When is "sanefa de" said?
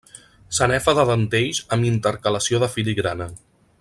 0.59-1.03